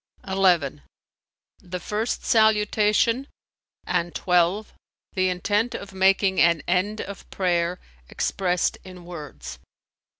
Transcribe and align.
(11) 0.27 0.81
the 1.59 1.79
first 1.79 2.25
Salutation,[FN#313] 2.25 3.27
and 3.85 4.15
(12) 4.15 4.73
the 5.13 5.29
intent 5.29 5.75
of 5.75 5.93
making 5.93 6.41
an 6.41 6.63
end 6.67 6.99
of 7.01 7.29
prayer 7.29 7.79
expressed 8.09 8.79
in 8.83 9.05
words. 9.05 9.59